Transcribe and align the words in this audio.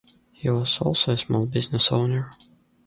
He 0.31 0.49
was 0.49 0.79
also 0.79 1.11
a 1.11 1.17
small 1.19 1.45
business 1.45 1.91
owner. 1.91 2.31